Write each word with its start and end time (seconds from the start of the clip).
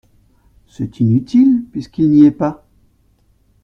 C’est 0.67 0.99
inutile… 0.99 1.63
puisqu’il 1.71 2.09
n’y 2.09 2.25
est 2.25 2.31
pas! 2.31 2.65